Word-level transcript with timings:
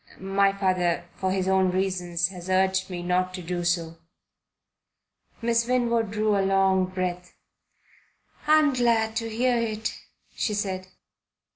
"My 0.19 0.51
father, 0.51 1.05
for 1.13 1.31
his 1.31 1.47
own 1.47 1.69
reasons, 1.69 2.29
has 2.29 2.49
urged 2.49 2.89
me 2.89 3.03
not 3.03 3.35
to 3.35 3.43
do 3.43 3.63
so." 3.63 3.99
Miss 5.43 5.67
Winwood 5.67 6.09
drew 6.09 6.35
a 6.35 6.41
long 6.41 6.87
breath. 6.87 7.35
"I'm 8.47 8.73
glad 8.73 9.15
to 9.17 9.29
hear 9.29 9.55
it," 9.57 9.95
she 10.33 10.55
said. 10.55 10.87